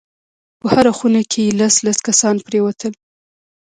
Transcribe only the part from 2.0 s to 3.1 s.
کسان پرېوتل.